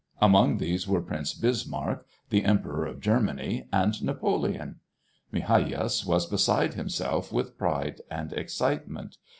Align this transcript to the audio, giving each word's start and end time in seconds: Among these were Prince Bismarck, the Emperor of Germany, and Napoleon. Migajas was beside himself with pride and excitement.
Among 0.19 0.57
these 0.57 0.87
were 0.87 0.99
Prince 0.99 1.35
Bismarck, 1.35 2.07
the 2.31 2.43
Emperor 2.43 2.87
of 2.87 3.01
Germany, 3.01 3.67
and 3.71 4.03
Napoleon. 4.03 4.77
Migajas 5.31 6.07
was 6.07 6.25
beside 6.25 6.73
himself 6.73 7.31
with 7.31 7.55
pride 7.55 8.01
and 8.09 8.33
excitement. 8.33 9.17